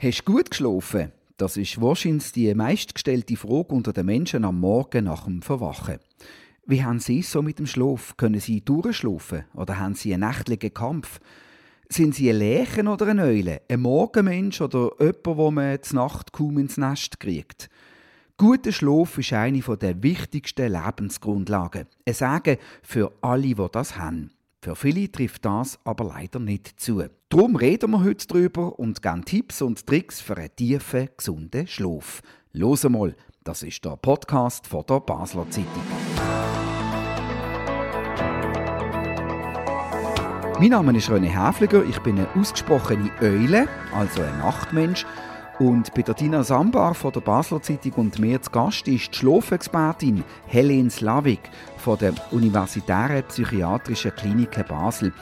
[0.00, 1.10] Hast du gut geschlafen?
[1.38, 5.98] Das ist wahrscheinlich die meistgestellte Frage unter den Menschen am Morgen nach dem Verwachen.
[6.66, 8.16] Wie haben Sie es so mit dem Schlaf?
[8.16, 11.18] Können Sie durchschlafen oder haben Sie einen nächtlichen Kampf?
[11.88, 13.62] Sind Sie ein Lärchen oder eine Eule?
[13.68, 17.68] Ein Morgenmensch oder jemand, wo man die Nacht kaum ins Nest kriegt?
[18.36, 21.86] Guter Schlaf ist eine der wichtigsten Lebensgrundlagen.
[22.06, 24.30] Ein Sagen für alle, die das haben.
[24.60, 27.04] Für viele trifft das aber leider nicht zu.
[27.28, 32.22] Darum reden wir heute darüber und geben Tipps und Tricks für einen tiefen, gesunden Schlaf.
[32.52, 33.14] Los mal,
[33.44, 35.84] das ist der Podcast von der Basler Zeitung.
[40.58, 45.06] Mein Name ist René Häfliger, ich bin eine ausgesprochene Eule, also ein Nachtmensch
[45.60, 49.16] und bei der Dina Sambar von der Basler Zeitung und mir zu Gast ist die
[49.18, 55.12] Schlafexpertin Helene Slavik von der Universitären Psychiatrischen Klinik Basel.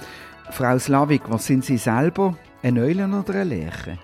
[0.51, 3.99] Frau Slavik, was sind Sie selber, ein Eulen oder ein Lerche?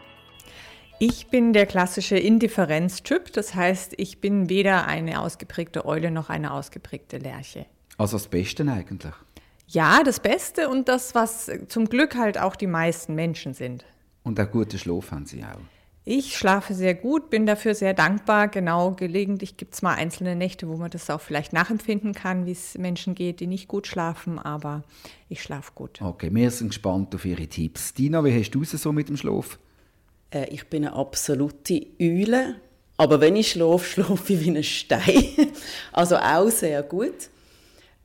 [0.98, 6.52] Ich bin der klassische Indifferenztyp, das heißt, ich bin weder eine ausgeprägte Eule noch eine
[6.52, 7.66] ausgeprägte Lerche.
[7.98, 9.14] Also das Beste eigentlich?
[9.66, 13.84] Ja, das Beste und das, was zum Glück halt auch die meisten Menschen sind.
[14.22, 15.58] Und einen guten Schlaf haben Sie auch?
[16.04, 18.48] Ich schlafe sehr gut, bin dafür sehr dankbar.
[18.48, 22.52] Genau, gelegentlich gibt es mal einzelne Nächte, wo man das auch vielleicht nachempfinden kann, wie
[22.52, 24.82] es Menschen geht, die nicht gut schlafen, aber
[25.28, 26.02] ich schlafe gut.
[26.02, 27.94] Okay, wir sind gespannt auf Ihre Tipps.
[27.94, 29.60] Dina, wie hast du es so mit dem Schlaf?
[30.32, 32.56] Äh, ich bin eine absolute Eule,
[32.96, 35.24] aber wenn ich schlafe, schlafe ich wie ein Stein.
[35.92, 37.28] also auch sehr gut.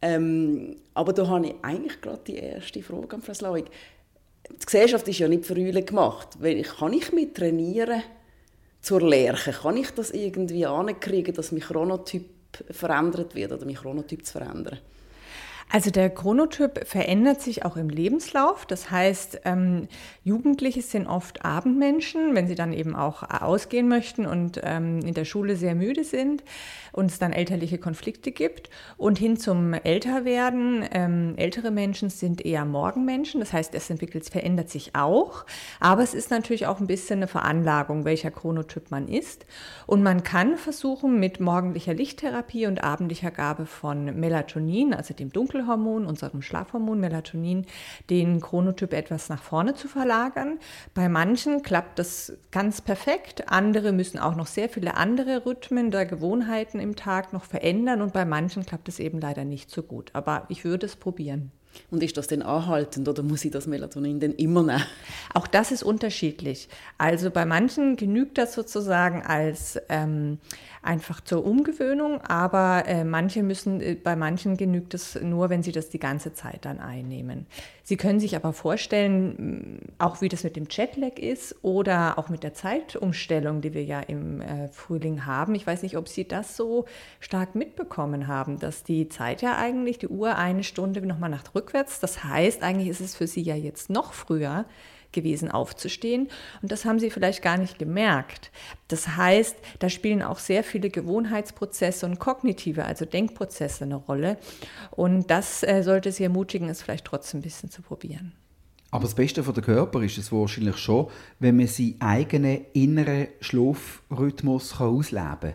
[0.03, 3.65] Ähm, aber da habe ich eigentlich gerade die erste Frage an Frau Slawig
[4.49, 6.37] die Gesellschaft ist ja nicht für Eulen gemacht.
[6.79, 8.03] Kann ich mich trainieren
[8.81, 9.51] zur Lerche?
[9.51, 12.25] Kann ich das irgendwie ankriegen, dass mein Chronotyp
[12.71, 14.79] verändert wird oder mein Chronotyp zu verändern?
[15.69, 18.65] Also der Chronotyp verändert sich auch im Lebenslauf.
[18.65, 19.89] Das heißt, ähm,
[20.23, 25.25] Jugendliche sind oft Abendmenschen, wenn sie dann eben auch ausgehen möchten und ähm, in der
[25.25, 26.43] Schule sehr müde sind
[26.93, 28.69] und es dann elterliche Konflikte gibt.
[28.95, 33.41] Und hin zum Älterwerden, ähm, ältere Menschen sind eher Morgenmenschen.
[33.41, 35.45] Das heißt, es entwickelt, verändert sich auch.
[35.81, 39.45] Aber es ist natürlich auch ein bisschen eine Veranlagung, welcher Chronotyp man ist.
[39.85, 45.56] Und man kann versuchen, mit morgendlicher Lichttherapie und abendlicher Gabe von Melatonin, also dem Dunkel
[45.57, 47.65] Dunkelhormon, unserem Schlafhormon Melatonin,
[48.09, 50.59] den Chronotyp etwas nach vorne zu verlagern.
[50.93, 53.49] Bei manchen klappt das ganz perfekt.
[53.49, 58.13] Andere müssen auch noch sehr viele andere Rhythmen der Gewohnheiten im Tag noch verändern und
[58.13, 60.11] bei manchen klappt es eben leider nicht so gut.
[60.13, 61.51] Aber ich würde es probieren.
[61.91, 64.83] Und ist das denn anhaltend oder muss ich das Melatonin denn immer nehmen?
[65.33, 66.69] Auch das ist unterschiedlich.
[66.97, 70.39] Also bei manchen genügt das sozusagen als ähm,
[70.81, 75.71] einfach zur Umgewöhnung, aber äh, manche müssen, äh, bei manchen genügt es nur, wenn sie
[75.71, 77.45] das die ganze Zeit dann einnehmen.
[77.89, 82.43] Sie können sich aber vorstellen, auch wie das mit dem Jetlag ist oder auch mit
[82.43, 85.55] der Zeitumstellung, die wir ja im äh, Frühling haben.
[85.55, 86.83] Ich weiß nicht, ob Sie das so
[87.21, 92.01] stark mitbekommen haben, dass die Zeit ja eigentlich, die Uhr eine Stunde nochmal nach rückwärts,
[92.01, 94.65] das heißt, eigentlich ist es für Sie ja jetzt noch früher
[95.11, 96.29] gewesen, aufzustehen.
[96.61, 98.51] Und das haben sie vielleicht gar nicht gemerkt.
[98.87, 104.37] Das heißt, da spielen auch sehr viele Gewohnheitsprozesse und kognitive, also Denkprozesse eine Rolle.
[104.91, 108.33] Und das äh, sollte sie ermutigen, es vielleicht trotzdem ein bisschen zu probieren.
[108.89, 111.07] Aber das Beste für den Körper ist es wahrscheinlich schon,
[111.39, 115.53] wenn man seinen eigenen inneren Schlafrhythmus ausleben kann.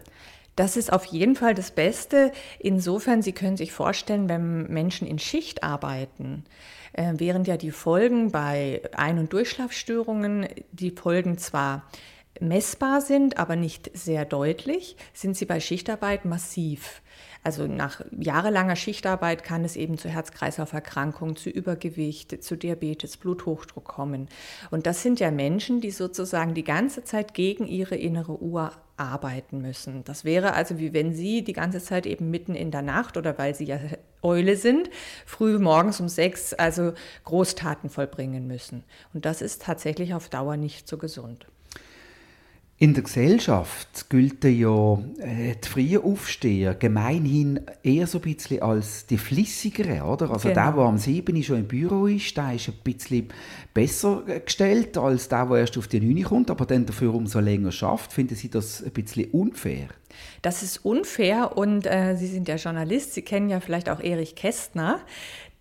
[0.57, 2.33] Das ist auf jeden Fall das Beste.
[2.59, 6.45] Insofern, Sie können sich vorstellen, wenn Menschen in Schicht arbeiten,
[6.93, 11.85] äh, während ja die Folgen bei Ein- und Durchschlafstörungen, die Folgen zwar
[12.41, 17.03] messbar sind, aber nicht sehr deutlich, sind sie bei Schichtarbeit massiv.
[17.45, 24.29] Also nach jahrelanger Schichtarbeit kann es eben zu Herz-Kreislauf-Erkrankungen, zu Übergewicht, zu Diabetes, Bluthochdruck kommen.
[24.71, 29.61] Und das sind ja Menschen, die sozusagen die ganze Zeit gegen ihre innere Uhr arbeiten
[29.61, 30.05] müssen.
[30.05, 33.37] Das wäre also wie wenn Sie die ganze Zeit eben mitten in der Nacht oder
[33.39, 33.79] weil Sie ja
[34.23, 34.89] Eule sind,
[35.27, 36.93] früh morgens um sechs also
[37.25, 38.85] Großtaten vollbringen müssen.
[39.13, 41.47] Und das ist tatsächlich auf Dauer nicht so gesund.
[42.83, 49.07] In der Gesellschaft gilt ja äh, die freien Aufsteher gemeinhin eher so ein bisschen als
[49.07, 50.33] die Flissigeren, oder?
[50.33, 50.61] Also genau.
[50.65, 53.29] der, der am 7 schon im Büro ist, der ist ein bisschen
[53.73, 57.71] besser gestellt als der, der erst auf die 9 kommt, aber dann dafür umso länger
[57.71, 58.13] schafft.
[58.13, 59.87] Finden Sie das ein bisschen unfair?
[60.43, 64.35] Das ist unfair und äh, Sie sind ja Journalist, Sie kennen ja vielleicht auch Erich
[64.35, 64.99] Kästner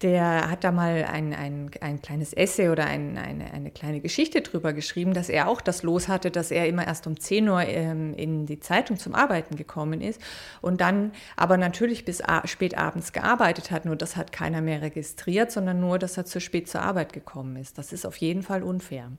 [0.02, 4.42] der hat da mal ein, ein, ein kleines Essay oder ein, eine, eine kleine Geschichte
[4.42, 7.62] drüber geschrieben, dass er auch das Los hatte, dass er immer erst um 10 Uhr
[7.62, 10.22] ähm, in die Zeitung zum Arbeiten gekommen ist
[10.62, 13.86] und dann aber natürlich bis spät abends gearbeitet hat.
[13.86, 17.56] Nur das hat keiner mehr registriert, sondern nur, dass er zu spät zur Arbeit gekommen
[17.56, 17.78] ist.
[17.78, 19.12] Das ist auf jeden Fall unfair.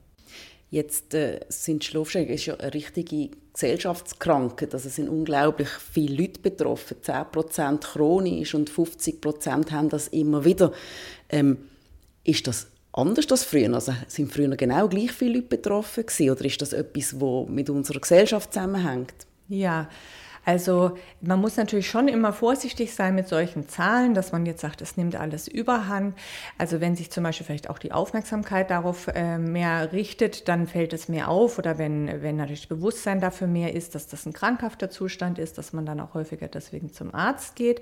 [0.73, 4.73] Jetzt äh, sind Schlafstörungen ist ja eine richtige Gesellschaftskrankheit.
[4.73, 6.97] Also es sind unglaublich viele Leute betroffen.
[6.99, 10.73] 10% chronisch und 50% haben das immer wieder.
[11.29, 11.59] Ähm,
[12.23, 13.71] ist das anders als früher?
[13.71, 17.69] Also sind früher genau gleich viele Leute betroffen gewesen, oder ist das etwas, das mit
[17.69, 19.13] unserer Gesellschaft zusammenhängt?
[19.49, 19.87] Ja,
[20.45, 24.81] also man muss natürlich schon immer vorsichtig sein mit solchen Zahlen, dass man jetzt sagt,
[24.81, 26.15] es nimmt alles überhand.
[26.57, 30.91] Also wenn sich zum Beispiel vielleicht auch die Aufmerksamkeit darauf äh, mehr richtet, dann fällt
[30.91, 31.59] es mehr auf.
[31.59, 35.71] Oder wenn, wenn natürlich Bewusstsein dafür mehr ist, dass das ein krankhafter Zustand ist, dass
[35.71, 37.81] man dann auch häufiger deswegen zum Arzt geht.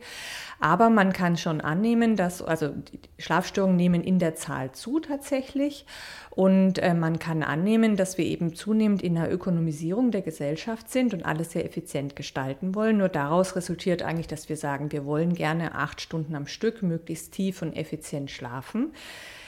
[0.59, 2.69] Aber man kann schon annehmen, dass, also
[3.17, 5.87] Schlafstörungen nehmen in der Zahl zu tatsächlich.
[6.29, 11.13] Und äh, man kann annehmen, dass wir eben zunehmend in einer Ökonomisierung der Gesellschaft sind
[11.13, 12.97] und alles sehr effizient gestalten wollen.
[12.97, 17.33] Nur daraus resultiert eigentlich, dass wir sagen, wir wollen gerne acht Stunden am Stück möglichst
[17.33, 18.93] tief und effizient schlafen.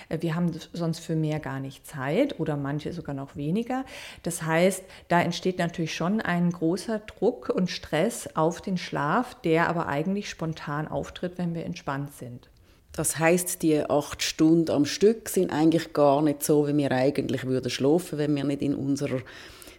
[0.10, 3.86] Äh, wir haben sonst für mehr gar nicht Zeit oder manche sogar noch weniger.
[4.24, 9.70] Das heißt, da entsteht natürlich schon ein großer Druck und Stress auf den Schlaf, der
[9.70, 12.50] aber eigentlich spontan auftritt, wenn wir entspannt sind.
[12.96, 17.46] Das heißt, die acht Stunden am Stück sind eigentlich gar nicht so, wie wir eigentlich
[17.46, 19.20] würden schlafen, wenn wir nicht in unserer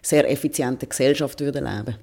[0.01, 1.95] sehr effizienten Gesellschaft würden leben.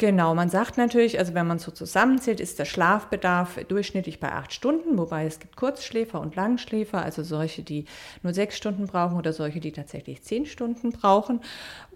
[0.00, 4.52] Genau, man sagt natürlich, also wenn man so zusammenzählt, ist der Schlafbedarf durchschnittlich bei acht
[4.52, 7.84] Stunden, wobei es gibt Kurzschläfer und Langschläfer, also solche, die
[8.22, 11.40] nur sechs Stunden brauchen oder solche, die tatsächlich zehn Stunden brauchen.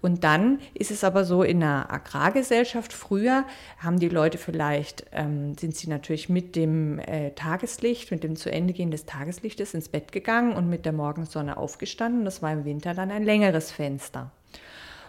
[0.01, 3.45] Und dann ist es aber so in einer Agrargesellschaft, früher
[3.79, 8.51] haben die Leute vielleicht, ähm, sind sie natürlich mit dem äh, Tageslicht, mit dem zu
[8.51, 12.25] Ende gehen des Tageslichtes ins Bett gegangen und mit der Morgensonne aufgestanden.
[12.25, 14.29] Das war im Winter dann ein längeres Fenster.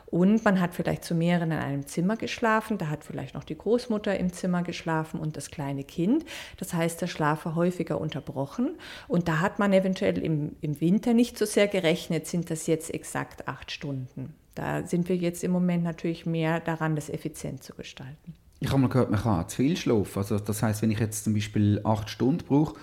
[0.07, 3.57] Und man hat vielleicht zu mehreren in einem Zimmer geschlafen, da hat vielleicht noch die
[3.57, 6.25] Großmutter im Zimmer geschlafen und das kleine Kind.
[6.59, 8.77] Das heißt, der Schlaf war häufiger unterbrochen.
[9.09, 12.93] Und da hat man eventuell im, im Winter nicht so sehr gerechnet, sind das jetzt
[12.93, 14.35] exakt acht Stunden.
[14.55, 18.35] Da sind wir jetzt im Moment natürlich mehr daran, das effizient zu gestalten.
[18.61, 20.19] Ich habe mal gehört, man kann zu viel schlafen.
[20.19, 22.77] Also das heißt, wenn ich jetzt zum Beispiel acht Stunden brauche,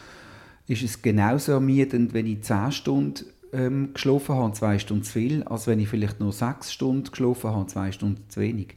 [0.67, 5.43] ist es genauso ermüdend, wenn ich zehn Stunden ähm, geschlafen habe, zwei Stunden zu viel,
[5.43, 8.75] als wenn ich vielleicht nur sechs Stunden geschlafen habe, zwei Stunden zu wenig.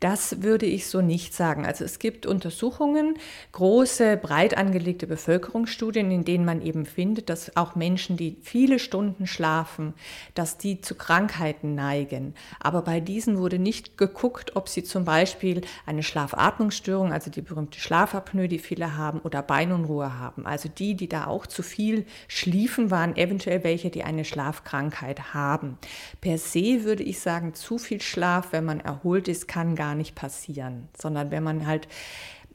[0.00, 1.66] Das würde ich so nicht sagen.
[1.66, 3.18] Also es gibt Untersuchungen,
[3.50, 9.26] große, breit angelegte Bevölkerungsstudien, in denen man eben findet, dass auch Menschen, die viele Stunden
[9.26, 9.94] schlafen,
[10.34, 12.34] dass die zu Krankheiten neigen.
[12.60, 17.80] Aber bei diesen wurde nicht geguckt, ob sie zum Beispiel eine Schlafatmungsstörung, also die berühmte
[17.80, 20.46] Schlafapnoe, die viele haben, oder Beinunruhe haben.
[20.46, 25.76] Also die, die da auch zu viel schliefen, waren eventuell welche, die eine Schlafkrankheit haben.
[26.20, 29.94] Per se würde ich sagen, zu viel Schlaf, wenn man erholt ist, kann gar gar
[29.94, 31.88] nicht passieren, sondern wenn man halt,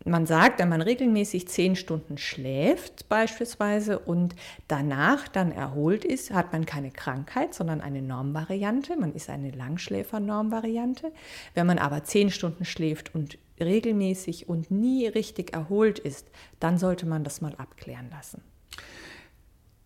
[0.06, 4.36] man sagt, wenn man regelmäßig zehn Stunden schläft beispielsweise und
[4.68, 8.96] danach dann erholt ist, hat man keine Krankheit, sondern eine Normvariante.
[8.98, 11.12] Man ist eine Langschläfer-Normvariante.
[11.56, 16.28] Wenn man aber zehn Stunden schläft und regelmäßig und nie richtig erholt ist,
[16.60, 18.44] dann sollte man das mal abklären lassen.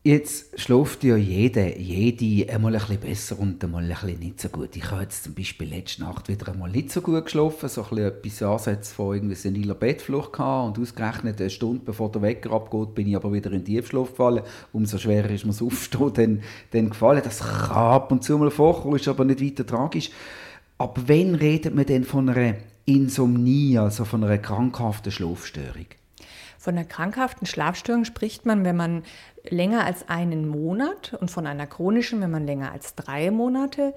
[0.07, 4.48] Jetzt schläft ja jeder, jede einmal ein bisschen besser und einmal ein bisschen nicht so
[4.48, 4.74] gut.
[4.77, 7.89] Ich habe jetzt zum Beispiel letzte Nacht wieder einmal nicht so gut geschlafen, so ein
[7.89, 12.54] bisschen etwas Ansätze von irgendwie seniler Bettflucht gehabt und ausgerechnet eine Stunde bevor der Wecker
[12.54, 14.44] abgeht, bin ich aber wieder in Tiefschlaf gefallen.
[14.71, 17.21] Umso schwerer ist mir das Aufstehen dann, gefallen.
[17.21, 20.09] Das kann ab und zu mal vorkommen, ist aber nicht weiter tragisch.
[20.77, 25.87] Ab wann redet man denn von einer Insomnie, also von einer krankhaften Schlafstörung?
[26.68, 29.04] Von einer krankhaften Schlafstörung spricht man, wenn man
[29.50, 33.94] länger als einen Monat und von einer chronischen, wenn man länger als drei Monate,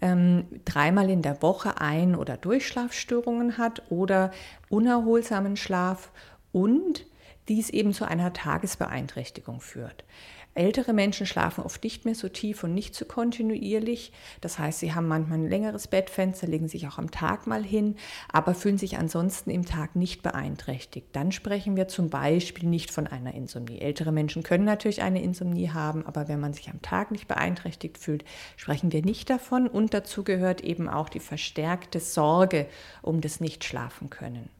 [0.00, 4.30] ähm, dreimal in der Woche Ein- oder Durchschlafstörungen hat oder
[4.68, 6.12] unerholsamen Schlaf
[6.52, 7.06] und
[7.48, 10.04] dies eben zu einer Tagesbeeinträchtigung führt.
[10.54, 14.12] Ältere Menschen schlafen oft nicht mehr so tief und nicht so kontinuierlich.
[14.42, 17.96] Das heißt, sie haben manchmal ein längeres Bettfenster, legen sich auch am Tag mal hin,
[18.30, 21.08] aber fühlen sich ansonsten im Tag nicht beeinträchtigt.
[21.12, 23.78] Dann sprechen wir zum Beispiel nicht von einer Insomnie.
[23.78, 27.96] Ältere Menschen können natürlich eine Insomnie haben, aber wenn man sich am Tag nicht beeinträchtigt
[27.96, 28.22] fühlt,
[28.58, 29.66] sprechen wir nicht davon.
[29.66, 32.66] Und dazu gehört eben auch die verstärkte Sorge
[33.00, 34.50] um das Nichtschlafen können.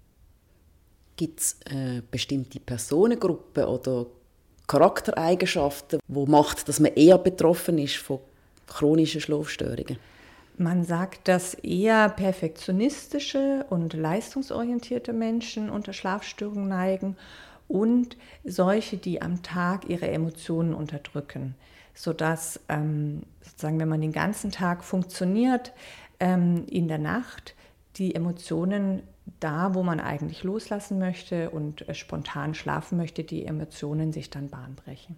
[1.17, 4.07] Gibt es äh, bestimmte Personengruppen oder
[4.67, 8.21] Charaktereigenschaften, wo macht, dass man eher betroffen ist von
[8.67, 9.99] chronischen Schlafstörungen?
[10.59, 17.17] Man sagt, dass eher perfektionistische und leistungsorientierte Menschen unter Schlafstörungen neigen
[17.69, 21.55] und solche, die am Tag ihre Emotionen unterdrücken,
[21.95, 25.73] sodass ähm, sozusagen, wenn man den ganzen Tag funktioniert,
[26.21, 27.55] ähm, in der Nacht
[27.97, 29.03] die Emotionen
[29.41, 34.49] da, wo man eigentlich loslassen möchte und äh, spontan schlafen möchte, die Emotionen sich dann
[34.49, 35.17] Bahn brechen.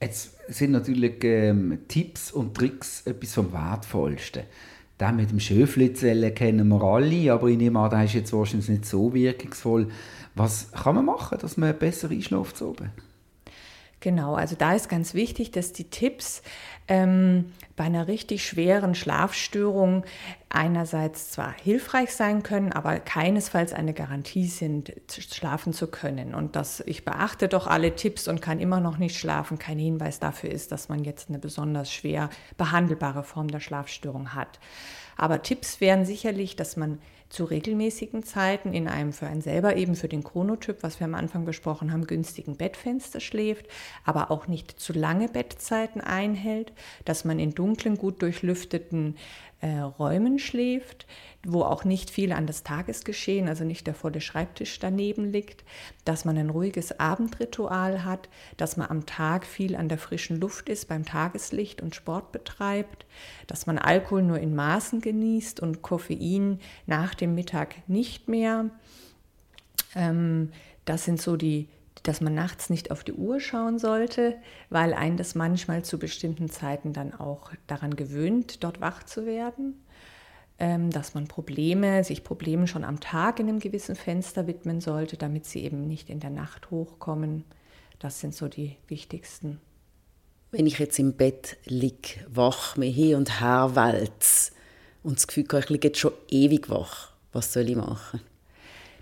[0.00, 4.42] Jetzt sind natürlich ähm, Tipps und Tricks etwas vom Wertvollsten.
[5.00, 8.68] Den mit dem Schöflizellen kennen wir alle, aber ich nehme an, der ist jetzt wahrscheinlich
[8.68, 9.88] nicht so wirkungsvoll.
[10.34, 12.90] Was kann man machen, dass man besser einschläft oben?
[14.02, 16.42] Genau, also da ist ganz wichtig, dass die Tipps
[16.88, 20.04] ähm, bei einer richtig schweren Schlafstörung
[20.48, 26.34] einerseits zwar hilfreich sein können, aber keinesfalls eine Garantie sind, schlafen zu können.
[26.34, 30.20] Und dass ich beachte doch alle Tipps und kann immer noch nicht schlafen, kein Hinweis
[30.20, 34.58] dafür ist, dass man jetzt eine besonders schwer behandelbare Form der Schlafstörung hat.
[35.16, 36.98] Aber Tipps wären sicherlich, dass man
[37.32, 41.14] zu regelmäßigen Zeiten in einem für einen selber eben für den Chronotyp, was wir am
[41.14, 43.66] Anfang besprochen haben, günstigen Bettfenster schläft,
[44.04, 46.72] aber auch nicht zu lange Bettzeiten einhält,
[47.06, 49.16] dass man in dunklen, gut durchlüfteten
[49.62, 51.06] äh, Räumen schläft,
[51.44, 55.64] wo auch nicht viel an das Tagesgeschehen, also nicht der volle Schreibtisch daneben liegt,
[56.04, 60.68] dass man ein ruhiges Abendritual hat, dass man am Tag viel an der frischen Luft
[60.68, 63.06] ist, beim Tageslicht und Sport betreibt,
[63.46, 68.66] dass man Alkohol nur in Maßen genießt und Koffein nach dem Mittag nicht mehr.
[69.94, 70.50] Ähm,
[70.84, 71.68] das sind so die,
[72.02, 74.36] dass man nachts nicht auf die Uhr schauen sollte,
[74.70, 79.82] weil einen das manchmal zu bestimmten Zeiten dann auch daran gewöhnt, dort wach zu werden.
[80.58, 85.16] Ähm, dass man Probleme, sich Problemen schon am Tag in einem gewissen Fenster widmen sollte,
[85.16, 87.44] damit sie eben nicht in der Nacht hochkommen.
[87.98, 89.60] Das sind so die wichtigsten.
[90.50, 94.52] Wenn ich jetzt im Bett liege, wach, mir hin und her wälze
[95.02, 98.20] und das Gefühl habe, ich liege jetzt schon ewig wach, was soll ich machen?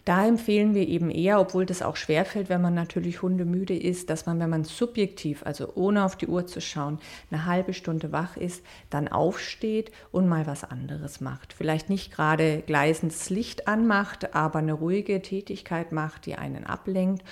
[0.05, 4.27] Da empfehlen wir eben eher, obwohl das auch schwerfällt, wenn man natürlich hundemüde ist, dass
[4.27, 6.99] man, wenn man subjektiv, also ohne auf die Uhr zu schauen,
[7.31, 11.53] eine halbe Stunde wach ist, dann aufsteht und mal was anderes macht.
[11.53, 17.23] Vielleicht nicht gerade gleißendes Licht anmacht, aber eine ruhige Tätigkeit macht, die einen ablenkt.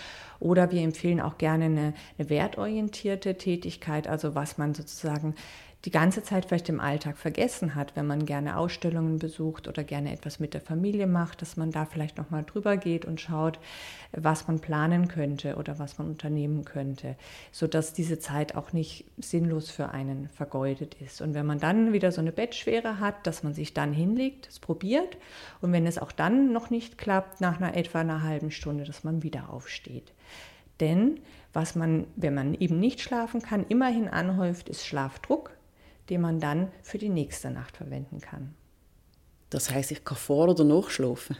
[0.40, 5.34] Oder wir empfehlen auch gerne eine, eine wertorientierte Tätigkeit, also was man sozusagen
[5.84, 10.12] die ganze Zeit vielleicht im Alltag vergessen hat, wenn man gerne Ausstellungen besucht oder gerne
[10.12, 13.60] etwas mit der Familie macht, dass man da vielleicht noch mal drüber geht und schaut,
[14.10, 17.14] was man planen könnte oder was man unternehmen könnte,
[17.52, 21.20] so dass diese Zeit auch nicht sinnlos für einen vergeudet ist.
[21.20, 24.58] Und wenn man dann wieder so eine Bettschwere hat, dass man sich dann hinlegt, es
[24.58, 25.16] probiert
[25.60, 29.04] und wenn es auch dann noch nicht klappt, nach einer etwa einer halben Stunde, dass
[29.04, 30.12] man wieder aufsteht.
[30.80, 31.20] Denn
[31.52, 35.57] was man, wenn man eben nicht schlafen kann, immerhin anhäuft, ist Schlafdruck
[36.10, 38.54] den man dann für die nächste Nacht verwenden kann.
[39.50, 41.36] Das heißt, ich kann vor oder nachschlafen?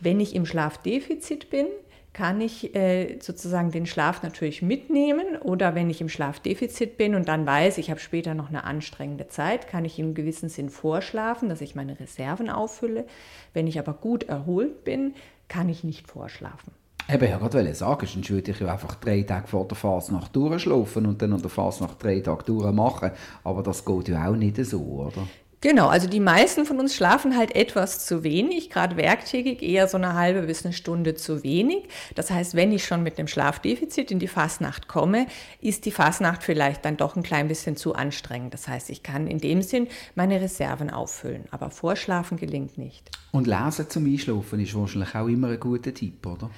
[0.00, 1.66] Wenn ich im Schlafdefizit bin,
[2.12, 7.28] kann ich äh, sozusagen den Schlaf natürlich mitnehmen oder wenn ich im Schlafdefizit bin und
[7.28, 11.48] dann weiß, ich habe später noch eine anstrengende Zeit, kann ich im gewissen Sinn vorschlafen,
[11.48, 13.06] dass ich meine Reserven auffülle.
[13.52, 15.14] Wenn ich aber gut erholt bin,
[15.48, 16.72] kann ich nicht vorschlafen.
[17.06, 21.04] Eben, ja, gerade sagen, sonst würde ich ja einfach drei Tage vor der Fasnacht durchschlafen
[21.04, 23.10] und dann an der Fasnacht drei Tage durchmachen.
[23.42, 25.26] Aber das geht ja auch nicht so, oder?
[25.64, 29.96] Genau, also die meisten von uns schlafen halt etwas zu wenig, gerade werktägig eher so
[29.96, 31.88] eine halbe bis eine Stunde zu wenig.
[32.14, 35.26] Das heißt, wenn ich schon mit einem Schlafdefizit in die Fasnacht komme,
[35.62, 38.52] ist die Fasnacht vielleicht dann doch ein klein bisschen zu anstrengend.
[38.52, 43.10] Das heißt, ich kann in dem Sinn meine Reserven auffüllen, aber Vorschlafen gelingt nicht.
[43.32, 46.50] Und Lesen zum Einschlafen ist wahrscheinlich auch immer ein guter Tipp, oder?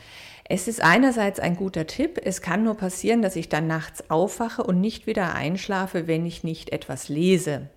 [0.48, 2.20] Es ist einerseits ein guter Tipp.
[2.24, 6.44] Es kann nur passieren, dass ich dann nachts aufwache und nicht wieder einschlafe, wenn ich
[6.44, 7.68] nicht etwas lese.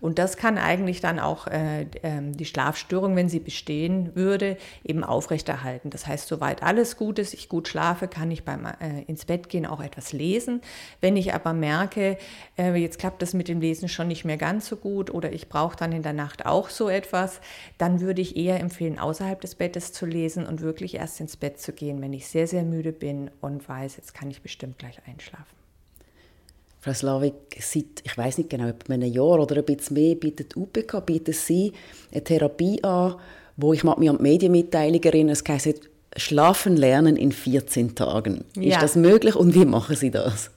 [0.00, 5.04] Und das kann eigentlich dann auch äh, ähm, die Schlafstörung, wenn sie bestehen würde, eben
[5.04, 5.90] aufrechterhalten.
[5.90, 9.48] Das heißt, soweit alles gut ist, ich gut schlafe, kann ich beim äh, ins Bett
[9.48, 10.62] gehen auch etwas lesen.
[11.00, 12.16] Wenn ich aber merke,
[12.58, 15.48] äh, jetzt klappt das mit dem Lesen schon nicht mehr ganz so gut oder ich
[15.48, 17.40] brauche dann in der Nacht auch so etwas,
[17.78, 21.60] dann würde ich eher empfehlen, außerhalb des Bettes zu lesen und wirklich erst ins Bett
[21.60, 25.00] zu gehen, wenn ich sehr, sehr müde bin und weiß, jetzt kann ich bestimmt gleich
[25.06, 25.59] einschlafen.
[26.80, 30.56] Frau Slavik, seit, ich weiß nicht genau, ob einem Jahr oder ein bisschen mehr, bietet
[30.56, 31.72] UPK, bietet Sie
[32.10, 33.16] eine Therapie an,
[33.56, 38.44] wo ich mich an die Medienmitteilung erinnere, es heisst Schlafen lernen in 14 Tagen.
[38.56, 38.74] Ja.
[38.74, 40.50] Ist das möglich und wie machen Sie das?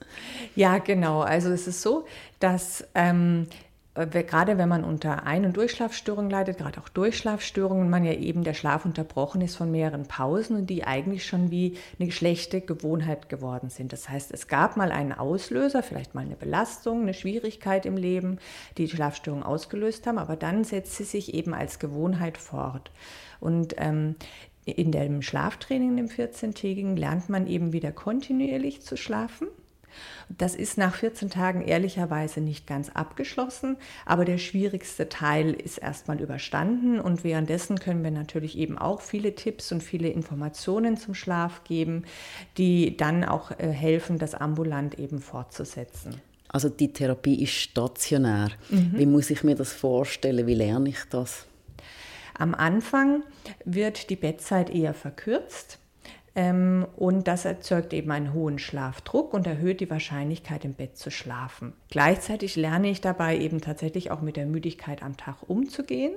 [0.55, 1.21] Ja, genau.
[1.21, 2.05] Also es ist so,
[2.39, 8.03] dass ähm, äh, gerade wenn man unter Ein- und Durchschlafstörungen leidet, gerade auch Durchschlafstörungen, man
[8.03, 12.11] ja eben der Schlaf unterbrochen ist von mehreren Pausen und die eigentlich schon wie eine
[12.11, 13.93] schlechte Gewohnheit geworden sind.
[13.93, 18.39] Das heißt, es gab mal einen Auslöser, vielleicht mal eine Belastung, eine Schwierigkeit im Leben,
[18.77, 22.89] die die Schlafstörung ausgelöst haben, aber dann setzt sie sich eben als Gewohnheit fort.
[23.39, 24.15] Und ähm,
[24.65, 29.47] in dem Schlaftraining, dem 14-tägigen, lernt man eben wieder kontinuierlich zu schlafen
[30.29, 36.21] Das ist nach 14 Tagen ehrlicherweise nicht ganz abgeschlossen, aber der schwierigste Teil ist erstmal
[36.21, 41.63] überstanden und währenddessen können wir natürlich eben auch viele Tipps und viele Informationen zum Schlaf
[41.63, 42.03] geben,
[42.57, 46.21] die dann auch äh, helfen, das ambulant eben fortzusetzen.
[46.47, 48.51] Also die Therapie ist stationär.
[48.69, 48.91] Mhm.
[48.93, 50.45] Wie muss ich mir das vorstellen?
[50.45, 51.47] Wie lerne ich das?
[52.37, 53.23] Am Anfang
[53.65, 55.79] wird die Bettzeit eher verkürzt.
[56.35, 61.11] Ähm, und das erzeugt eben einen hohen Schlafdruck und erhöht die Wahrscheinlichkeit, im Bett zu
[61.11, 61.73] schlafen.
[61.89, 66.13] Gleichzeitig lerne ich dabei eben tatsächlich auch mit der Müdigkeit am Tag umzugehen.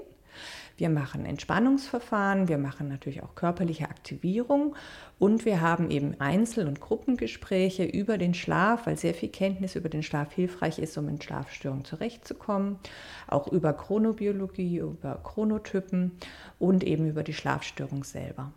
[0.77, 4.77] Wir machen Entspannungsverfahren, wir machen natürlich auch körperliche Aktivierung
[5.19, 9.89] und wir haben eben Einzel- und Gruppengespräche über den Schlaf, weil sehr viel Kenntnis über
[9.89, 12.79] den Schlaf hilfreich ist, um in Schlafstörungen zurechtzukommen,
[13.27, 16.13] auch über Chronobiologie, über Chronotypen
[16.59, 18.53] und eben über die Schlafstörung selber.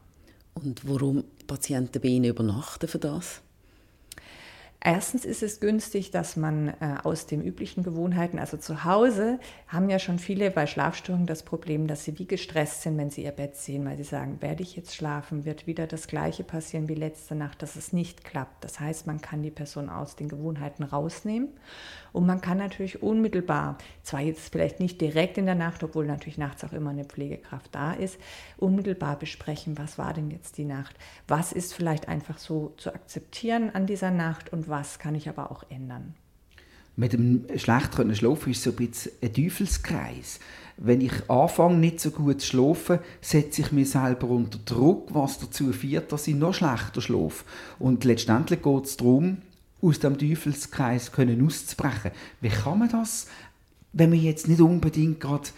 [0.62, 3.42] Und warum Patienten bei Ihnen übernachten für das?
[4.82, 9.90] Erstens ist es günstig, dass man äh, aus den üblichen Gewohnheiten, also zu Hause, haben
[9.90, 13.32] ja schon viele bei Schlafstörungen das Problem, dass sie wie gestresst sind, wenn sie ihr
[13.32, 16.96] Bett sehen, weil sie sagen, werde ich jetzt schlafen, wird wieder das gleiche passieren wie
[16.96, 18.64] letzte Nacht, dass es nicht klappt.
[18.64, 21.50] Das heißt, man kann die Person aus den Gewohnheiten rausnehmen.
[22.14, 26.38] Und man kann natürlich unmittelbar, zwar jetzt vielleicht nicht direkt in der Nacht, obwohl natürlich
[26.38, 28.18] nachts auch immer eine Pflegekraft da ist,
[28.58, 30.96] unmittelbar besprechen, was war denn jetzt die Nacht,
[31.28, 35.52] was ist vielleicht einfach so zu akzeptieren an dieser Nacht und was kann ich aber
[35.52, 36.14] auch ändern.
[36.96, 40.40] Mit dem schlecht können schlafen ist so ein bisschen ein Teufelskreis.
[40.76, 45.40] Wenn ich anfange, nicht so gut zu schlafen, setze ich mich selber unter Druck, was
[45.40, 47.46] dazu führt, dass ich noch schlechter schlafe.
[47.80, 49.38] Und letztendlich geht es darum,
[49.82, 52.12] aus dem Teufelskreis können auszubrechen.
[52.42, 53.28] Wie kann man das,
[53.94, 55.50] wenn man jetzt nicht unbedingt gerade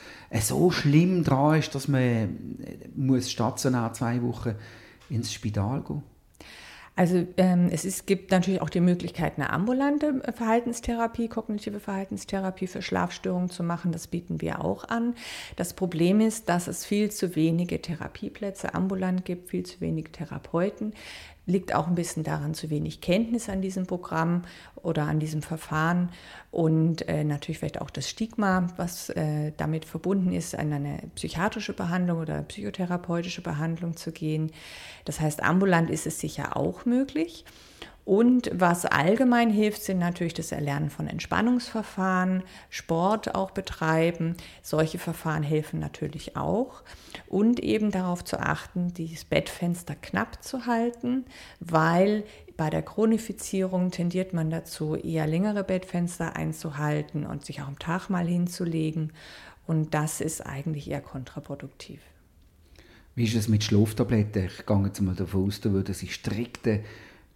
[0.42, 2.28] so schlimm dran ist, dass man äh,
[2.96, 4.56] muss stationär zwei Wochen
[5.10, 6.04] ins Spital gehen?
[7.02, 12.84] Also ähm, es ist, gibt natürlich auch die Möglichkeit, eine ambulante Verhaltenstherapie, kognitive Verhaltenstherapie für
[12.84, 13.92] Schlafstörungen zu machen.
[13.92, 15.16] Das bieten wir auch an.
[15.56, 20.94] Das Problem ist, dass es viel zu wenige Therapieplätze ambulant gibt, viel zu wenige Therapeuten.
[21.48, 24.44] Liegt auch ein bisschen daran, zu wenig Kenntnis an diesem Programm
[24.76, 26.10] oder an diesem Verfahren
[26.52, 31.74] und äh, natürlich vielleicht auch das Stigma, was äh, damit verbunden ist, an eine psychiatrische
[31.74, 34.52] Behandlung oder psychotherapeutische Behandlung zu gehen.
[35.06, 37.46] Das heißt, ambulant ist es sicher auch möglich.
[38.04, 44.36] Und was allgemein hilft, sind natürlich das Erlernen von Entspannungsverfahren, Sport auch betreiben.
[44.64, 46.82] Solche Verfahren helfen natürlich auch.
[47.28, 51.26] Und eben darauf zu achten, das Bettfenster knapp zu halten,
[51.60, 52.24] weil
[52.58, 58.10] bei der Chronifizierung tendiert man dazu, eher längere Bettfenster einzuhalten und sich auch am Tag
[58.10, 59.14] mal hinzulegen.
[59.68, 62.02] Und das ist eigentlich eher kontraproduktiv.
[63.14, 64.46] Wie ist es mit Schlaftabletten?
[64.46, 66.84] Ich gehe jetzt mal davon aus, da würden sich strikte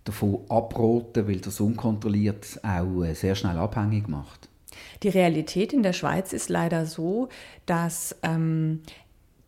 [0.06, 4.48] davon abraten, weil das unkontrolliert auch äh, sehr schnell abhängig macht.
[5.04, 7.30] Die Realität in der Schweiz ist leider so,
[7.66, 8.82] dass ähm,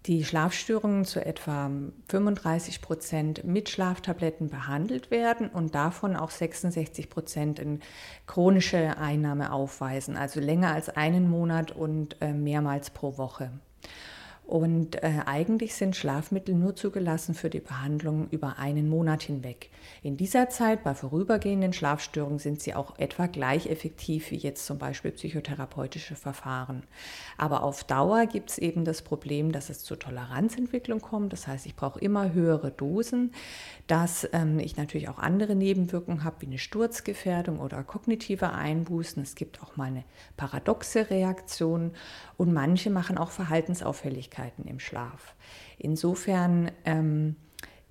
[0.08, 1.70] die Schlafstörungen zu etwa
[2.10, 7.82] 35 Prozent mit Schlaftabletten behandelt werden und davon auch 66 Prozent in
[8.26, 13.52] chronische Einnahme aufweisen, also länger als einen Monat und äh, mehrmals pro Woche.
[14.48, 19.70] Und äh, eigentlich sind Schlafmittel nur zugelassen für die Behandlung über einen Monat hinweg.
[20.04, 24.78] In dieser Zeit, bei vorübergehenden Schlafstörungen, sind sie auch etwa gleich effektiv wie jetzt zum
[24.78, 26.84] Beispiel psychotherapeutische Verfahren.
[27.38, 31.34] Aber auf Dauer gibt es eben das Problem, dass es zur Toleranzentwicklung kommt.
[31.34, 33.34] Das heißt, ich brauche immer höhere Dosen,
[33.88, 39.22] dass ähm, ich natürlich auch andere Nebenwirkungen habe, wie eine Sturzgefährdung oder kognitive Einbußen.
[39.22, 40.06] Es gibt auch mal eine
[40.38, 41.92] paradoxe Reaktion
[42.38, 45.36] und manche machen auch Verhaltensauffälligkeiten im Schlaf.
[45.78, 47.36] Insofern ähm,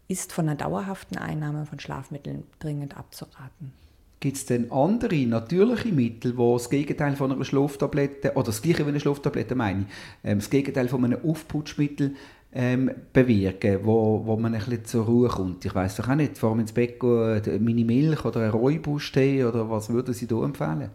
[0.09, 3.72] ist von einer dauerhaften Einnahme von Schlafmitteln dringend abzuraten.
[4.20, 8.85] Gibt es denn andere natürliche Mittel, die das Gegenteil von einer Schlaftablette, oder das gleiche
[8.87, 9.87] wie eine Schlaftablette meine ich,
[10.24, 12.14] ähm, das Gegenteil von einem Aufputschmittel
[12.52, 15.64] ähm, bewirken, wo, wo man ein bisschen zur Ruhe kommt?
[15.66, 19.68] Ich weiß doch auch nicht, vor ins Bett gehen, meine Milch oder ein Räubusch-Tee oder
[19.68, 20.90] was würden Sie da empfehlen?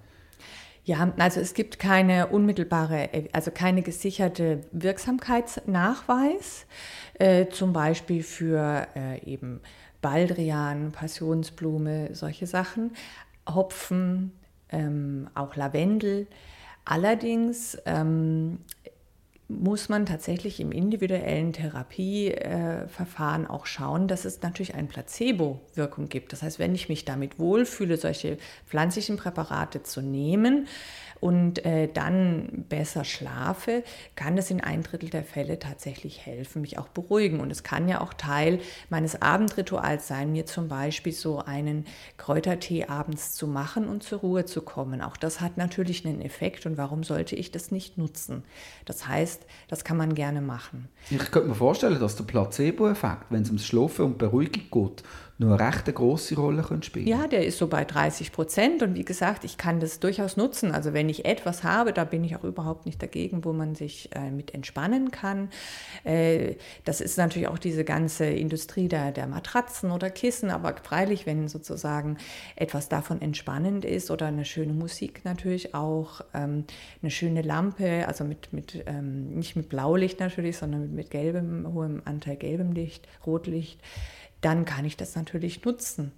[0.83, 6.65] Ja, also es gibt keine unmittelbare, also keine gesicherte Wirksamkeitsnachweis,
[7.19, 9.61] äh, zum Beispiel für äh, eben
[10.01, 12.93] Baldrian, Passionsblume, solche Sachen,
[13.47, 14.31] Hopfen,
[14.69, 16.27] ähm, auch Lavendel.
[16.83, 18.59] Allerdings ähm,
[19.59, 26.33] muss man tatsächlich im individuellen Therapieverfahren auch schauen, dass es natürlich eine Placebo-Wirkung gibt.
[26.33, 28.37] Das heißt, wenn ich mich damit wohlfühle, solche
[28.67, 30.67] pflanzlichen Präparate zu nehmen,
[31.21, 33.83] und äh, dann besser schlafe,
[34.15, 37.39] kann es in ein Drittel der Fälle tatsächlich helfen, mich auch beruhigen.
[37.39, 38.59] Und es kann ja auch Teil
[38.89, 41.85] meines Abendrituals sein, mir zum Beispiel so einen
[42.17, 45.01] Kräutertee abends zu machen und zur Ruhe zu kommen.
[45.01, 48.43] Auch das hat natürlich einen Effekt und warum sollte ich das nicht nutzen?
[48.85, 50.89] Das heißt, das kann man gerne machen.
[51.09, 55.03] Ich könnte mir vorstellen, dass der Placebo-Effekt, wenn es ums Schlafen und Beruhigung geht,
[55.41, 58.83] nur eine recht große Rolle spielen Ja, der ist so bei 30 Prozent.
[58.83, 60.71] Und wie gesagt, ich kann das durchaus nutzen.
[60.71, 64.09] Also wenn ich etwas habe, da bin ich auch überhaupt nicht dagegen, wo man sich
[64.15, 65.49] äh, mit entspannen kann.
[66.03, 70.51] Äh, das ist natürlich auch diese ganze Industrie der, der Matratzen oder Kissen.
[70.51, 72.17] Aber freilich, wenn sozusagen
[72.55, 76.65] etwas davon entspannend ist oder eine schöne Musik natürlich auch, ähm,
[77.01, 81.67] eine schöne Lampe, also mit, mit ähm, nicht mit Blaulicht natürlich, sondern mit, mit gelbem,
[81.73, 83.79] hohem Anteil gelbem Licht, Rotlicht
[84.41, 86.11] dann kann ich das natürlich nutzen.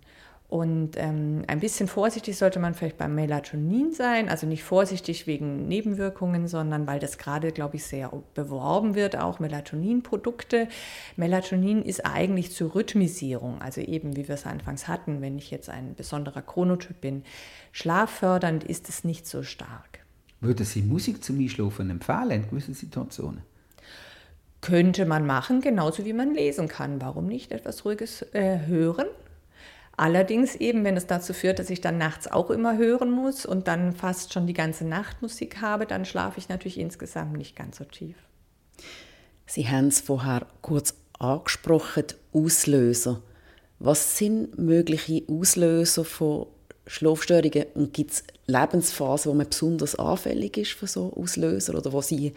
[0.53, 5.67] Und ähm, ein bisschen vorsichtig sollte man vielleicht beim Melatonin sein, also nicht vorsichtig wegen
[5.67, 10.67] Nebenwirkungen, sondern weil das gerade, glaube ich, sehr beworben wird, auch Melatonin-Produkte.
[11.15, 15.69] Melatonin ist eigentlich zur Rhythmisierung, also eben wie wir es anfangs hatten, wenn ich jetzt
[15.71, 17.23] ein besonderer Chronotyp bin,
[17.71, 20.05] schlaffördernd ist es nicht so stark.
[20.39, 23.41] Würde Sie Musik zum Einschlafen empfehlen in gewissen Situationen?
[24.63, 27.01] Könnte man machen, genauso wie man lesen kann.
[27.01, 29.07] Warum nicht etwas Ruhiges äh, hören?
[29.97, 33.67] Allerdings eben, wenn es dazu führt, dass ich dann nachts auch immer hören muss und
[33.67, 37.77] dann fast schon die ganze Nacht Musik habe, dann schlafe ich natürlich insgesamt nicht ganz
[37.77, 38.15] so tief.
[39.47, 43.21] Sie haben es vorher kurz angesprochen, Auslöser.
[43.79, 46.47] Was sind mögliche Auslöser von
[46.87, 52.01] Schlafstörungen und gibt es Lebensphasen, wo man besonders anfällig ist für so Auslöser oder wo
[52.01, 52.31] sie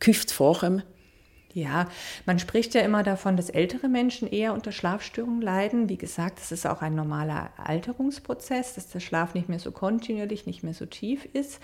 [0.00, 0.82] Küft vorkommen?
[1.56, 1.88] Ja,
[2.26, 5.88] man spricht ja immer davon, dass ältere Menschen eher unter Schlafstörungen leiden.
[5.88, 10.44] Wie gesagt, das ist auch ein normaler Alterungsprozess, dass der Schlaf nicht mehr so kontinuierlich,
[10.44, 11.58] nicht mehr so tief ist.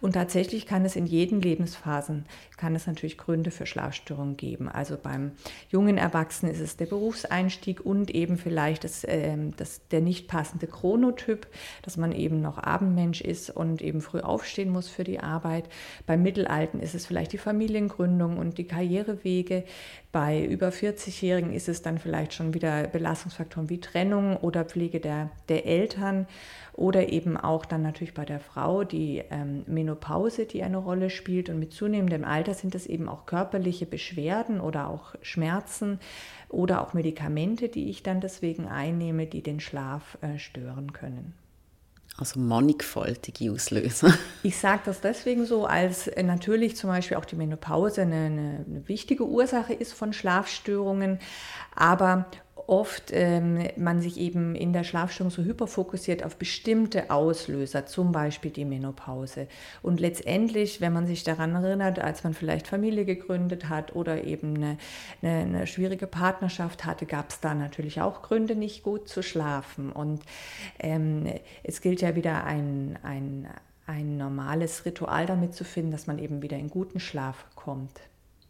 [0.00, 4.68] Und tatsächlich kann es in jeden Lebensphasen, kann es natürlich Gründe für Schlafstörungen geben.
[4.68, 5.30] Also beim
[5.70, 10.66] jungen Erwachsenen ist es der Berufseinstieg und eben vielleicht das, äh, das, der nicht passende
[10.66, 11.46] Chronotyp,
[11.82, 15.68] dass man eben noch Abendmensch ist und eben früh aufstehen muss für die Arbeit.
[16.06, 19.64] Beim Mittelalten ist es vielleicht die Familiengründung und die Karrierewege Wege.
[20.10, 25.30] Bei über 40-Jährigen ist es dann vielleicht schon wieder Belastungsfaktoren wie Trennung oder Pflege der,
[25.50, 26.26] der Eltern
[26.72, 31.50] oder eben auch dann natürlich bei der Frau die ähm, Menopause, die eine Rolle spielt.
[31.50, 36.00] Und mit zunehmendem Alter sind es eben auch körperliche Beschwerden oder auch Schmerzen
[36.48, 41.34] oder auch Medikamente, die ich dann deswegen einnehme, die den Schlaf äh, stören können.
[42.18, 44.12] Also mannigfaltige Auslöser.
[44.42, 48.88] Ich sage das deswegen so, als natürlich zum Beispiel auch die Menopause eine, eine, eine
[48.88, 51.18] wichtige Ursache ist von Schlafstörungen,
[51.74, 52.26] aber
[52.68, 58.50] oft ähm, man sich eben in der Schlafstörung so hyperfokussiert auf bestimmte Auslöser, zum Beispiel
[58.50, 59.48] die Menopause.
[59.82, 64.56] Und letztendlich, wenn man sich daran erinnert, als man vielleicht Familie gegründet hat oder eben
[64.56, 64.78] eine,
[65.22, 69.90] eine, eine schwierige Partnerschaft hatte, gab es da natürlich auch Gründe, nicht gut zu schlafen.
[69.90, 70.20] Und
[70.78, 71.24] ähm,
[71.62, 73.48] es gilt ja wieder ein, ein,
[73.86, 77.98] ein normales Ritual damit zu finden, dass man eben wieder in guten Schlaf kommt.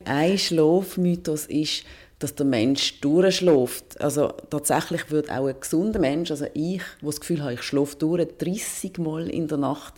[0.05, 1.85] Ein Schlafmythos ist,
[2.19, 4.01] dass der Mensch durchschläft.
[4.01, 7.97] Also tatsächlich wird auch ein gesunder Mensch, also ich, wo das Gefühl habe, ich schlafe
[7.97, 9.95] durch, 30 Mal in der Nacht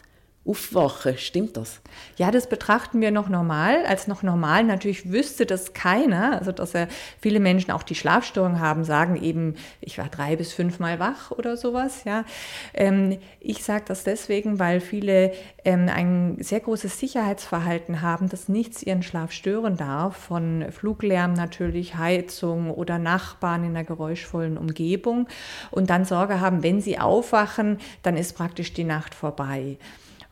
[0.46, 1.18] aufwachen.
[1.18, 1.80] Stimmt das?
[2.16, 4.64] Ja, das betrachten wir noch normal, als noch normal.
[4.64, 6.86] Natürlich wüsste das keiner, also dass ja
[7.20, 11.56] viele Menschen auch die Schlafstörung haben, sagen eben, ich war drei bis fünfmal wach oder
[11.56, 12.04] sowas.
[12.04, 12.24] Ja,
[12.72, 15.32] ähm, ich sage das deswegen, weil viele
[15.64, 21.96] ähm, ein sehr großes Sicherheitsverhalten haben, dass nichts ihren Schlaf stören darf, von Fluglärm natürlich,
[21.96, 25.28] Heizung oder Nachbarn in einer geräuschvollen Umgebung
[25.70, 29.76] und dann Sorge haben, wenn sie aufwachen, dann ist praktisch die Nacht vorbei.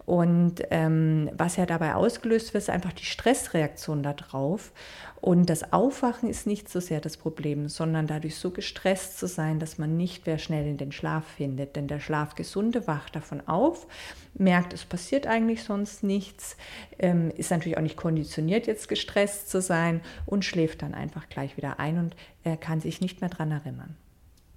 [0.09, 4.73] Und ähm, was ja dabei ausgelöst wird, ist einfach die Stressreaktion darauf.
[5.21, 9.59] Und das Aufwachen ist nicht so sehr das Problem, sondern dadurch so gestresst zu sein,
[9.59, 11.77] dass man nicht mehr schnell in den Schlaf findet.
[11.77, 13.87] Denn der Schlafgesunde wacht davon auf,
[14.33, 16.57] merkt, es passiert eigentlich sonst nichts,
[16.99, 21.59] ähm, ist natürlich auch nicht konditioniert, jetzt gestresst zu sein und schläft dann einfach gleich
[21.59, 23.95] wieder ein und er kann sich nicht mehr daran erinnern.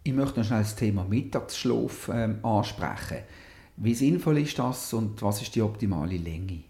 [0.04, 3.18] Ich möchte noch schnell das Thema Mittagsschlaf ähm, ansprechen.
[3.78, 6.64] Wie sinnvoll ist das und was ist die optimale Länge?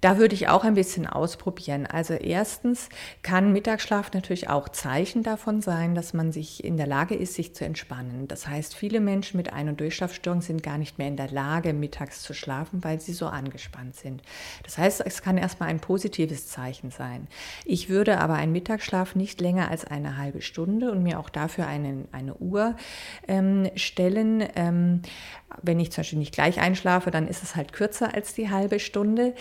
[0.00, 1.86] Da würde ich auch ein bisschen ausprobieren.
[1.86, 2.88] Also erstens
[3.22, 7.54] kann Mittagsschlaf natürlich auch Zeichen davon sein, dass man sich in der Lage ist, sich
[7.54, 8.28] zu entspannen.
[8.28, 11.72] Das heißt, viele Menschen mit Ein- und Durchschlafstörungen sind gar nicht mehr in der Lage,
[11.72, 14.22] mittags zu schlafen, weil sie so angespannt sind.
[14.62, 17.26] Das heißt, es kann erstmal ein positives Zeichen sein.
[17.64, 21.66] Ich würde aber einen Mittagsschlaf nicht länger als eine halbe Stunde und mir auch dafür
[21.66, 22.76] eine, eine Uhr
[23.26, 24.46] ähm, stellen.
[24.54, 25.02] Ähm,
[25.62, 28.80] wenn ich zum Beispiel nicht gleich einschlafe, dann ist es halt kürzer als die halbe
[28.80, 29.34] Stunde.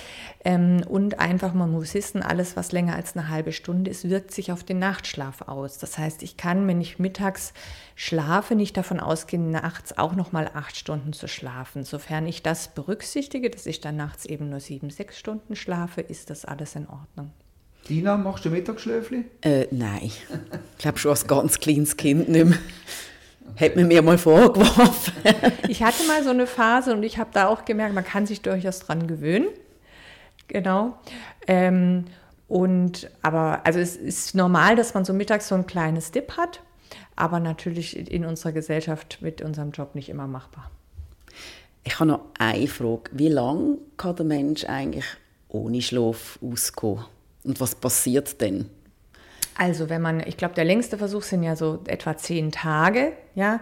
[0.45, 4.31] Ähm, und einfach, man muss wissen, alles, was länger als eine halbe Stunde ist, wirkt
[4.31, 5.77] sich auf den Nachtschlaf aus.
[5.77, 7.53] Das heißt, ich kann, wenn ich mittags
[7.95, 11.85] schlafe, nicht davon ausgehen, nachts auch noch mal acht Stunden zu schlafen.
[11.85, 16.29] Sofern ich das berücksichtige, dass ich dann nachts eben nur sieben, sechs Stunden schlafe, ist
[16.29, 17.31] das alles in Ordnung.
[17.87, 19.25] Dina, machst du Mittagsschläfli?
[19.41, 20.03] Äh, nein.
[20.03, 22.57] Ich glaube schon als ganz kleines Kind nicht mehr.
[23.55, 25.13] Hätte man mir mal vorgeworfen.
[25.67, 28.41] ich hatte mal so eine Phase und ich habe da auch gemerkt, man kann sich
[28.41, 29.47] durchaus dran gewöhnen.
[30.53, 30.97] Genau.
[31.47, 32.05] Ähm,
[32.47, 36.61] und aber also es ist normal, dass man so mittags so ein kleines Dip hat,
[37.15, 40.69] aber natürlich in unserer Gesellschaft mit unserem Job nicht immer machbar.
[41.83, 43.09] Ich habe noch eine Frage.
[43.11, 45.05] Wie lange kann der Mensch eigentlich
[45.49, 47.03] ohne Schlaf ausgehen?
[47.43, 48.69] Und was passiert denn?
[49.57, 53.59] Also wenn man, ich glaube, der längste Versuch sind ja so etwa zehn Tage, ja.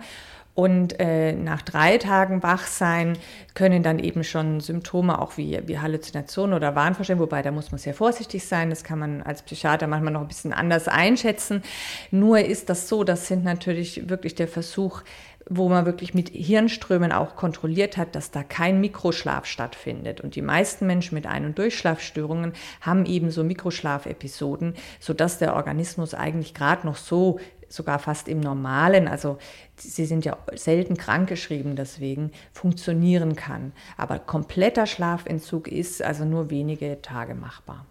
[0.54, 3.18] Und äh, nach drei Tagen Wachsein
[3.54, 7.80] können dann eben schon Symptome auch wie, wie Halluzinationen oder Wahnvorstellungen, wobei da muss man
[7.80, 11.64] sehr vorsichtig sein, das kann man als Psychiater manchmal noch ein bisschen anders einschätzen.
[12.12, 15.04] Nur ist das so, das sind natürlich wirklich der Versuch,
[15.50, 20.22] wo man wirklich mit Hirnströmen auch kontrolliert hat, dass da kein Mikroschlaf stattfindet.
[20.22, 26.14] Und die meisten Menschen mit Ein- und Durchschlafstörungen haben eben so Mikroschlafepisoden, sodass der Organismus
[26.14, 27.40] eigentlich gerade noch so
[27.72, 29.38] sogar fast im Normalen, also
[29.78, 33.72] sie sind ja selten krankgeschrieben deswegen, funktionieren kann.
[33.98, 37.86] Aber kompletter Schlafentzug ist also nur wenige Tage machbar.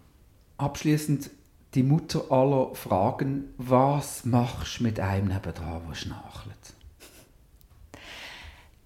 [0.57, 1.31] Abschließend
[1.73, 6.60] die Mutter aller Fragen, was machst du mit einem nebendran, der schnarchelt?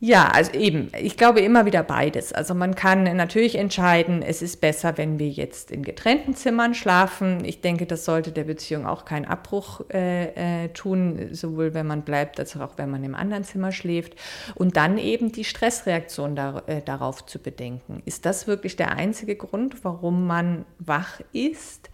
[0.01, 2.33] Ja, also eben, ich glaube immer wieder beides.
[2.33, 7.45] Also man kann natürlich entscheiden, es ist besser, wenn wir jetzt in getrennten Zimmern schlafen.
[7.45, 12.01] Ich denke, das sollte der Beziehung auch keinen Abbruch äh, äh, tun, sowohl wenn man
[12.01, 14.15] bleibt, als auch wenn man im anderen Zimmer schläft.
[14.53, 18.03] Und dann eben die Stressreaktion da, äh, darauf zu bedenken.
[18.03, 21.89] Ist das wirklich der einzige Grund, warum man wach ist?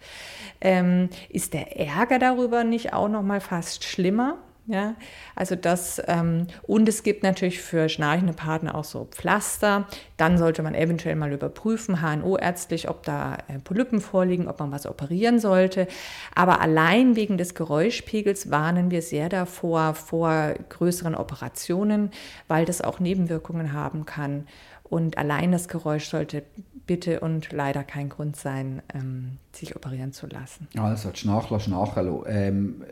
[0.60, 4.38] Ähm, ist der Ärger darüber nicht auch noch mal fast schlimmer?
[4.66, 4.94] Ja,
[5.34, 9.88] also das, ähm, und es gibt natürlich für schnarchende Partner auch so Pflaster.
[10.16, 14.86] Dann sollte man eventuell mal überprüfen, HNO-ärztlich, ob da äh, Polypen vorliegen, ob man was
[14.86, 15.88] operieren sollte.
[16.36, 22.12] Aber allein wegen des Geräuschpegels warnen wir sehr davor, vor größeren Operationen,
[22.46, 24.46] weil das auch Nebenwirkungen haben kann.
[24.84, 26.44] Und allein das Geräusch sollte
[26.86, 30.68] bitte und leider kein Grund sein, ähm, sich operieren zu lassen.
[30.76, 32.82] Also, Schnarchler, Schnarchen ähm,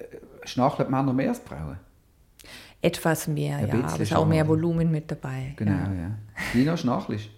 [0.44, 1.76] Schnarchen Männer mehr als Frauen?
[2.82, 5.52] Etwas mehr, Ein ja, aber es ist auch mehr Volumen mit dabei.
[5.56, 5.92] Genau, ja.
[5.92, 6.10] ja.
[6.54, 7.28] Dina, schnarchst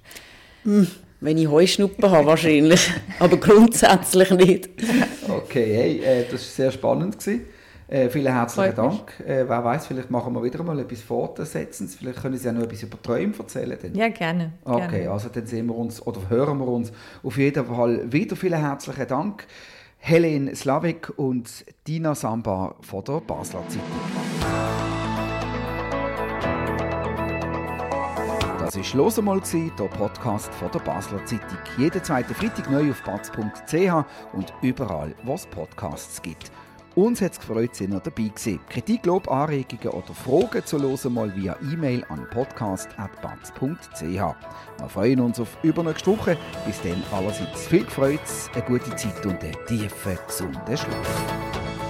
[0.62, 0.86] hm,
[1.20, 2.92] Wenn ich Heuschnuppen habe, wahrscheinlich.
[3.18, 4.68] aber grundsätzlich nicht.
[5.28, 7.18] Okay, hey, äh, das war sehr spannend.
[7.18, 7.46] Gewesen.
[7.92, 9.20] Äh, vielen herzlichen Dank.
[9.20, 11.94] Äh, wer weiß, vielleicht machen wir wieder mal etwas Fortsetzens.
[11.94, 13.76] Vielleicht können Sie ja noch etwas über Träume erzählen.
[13.83, 13.94] Dann.
[13.94, 14.55] Ja, gerne.
[14.64, 15.11] Okay, gerne.
[15.11, 16.90] also dann sehen wir uns oder hören wir uns
[17.22, 18.35] auf jeden Fall wieder.
[18.35, 19.46] Vielen herzlichen Dank.
[19.98, 23.83] Helen Slavik und Dina Samba von der Basler Zeitung.
[28.59, 29.42] Das war «Los einmal»,
[29.78, 31.59] der Podcast von der Basler Zeitung.
[31.76, 36.50] Jeden zweiten Freitag neu auf batz.ch und überall, wo es Podcasts gibt.
[36.94, 38.61] Uns hat es gefreut, dass ihr dabei gewesen.
[38.68, 44.02] Kritik, Lob, Anregungen oder Fragen zu hören mal via E-Mail an podcast.batz.ch.
[44.02, 46.37] Wir freuen uns auf übernächste Woche.
[46.66, 48.20] Bis dann allerseits viel Freude,
[48.55, 51.82] eine gute Zeit und einen tiefen, gesunden Schlaf.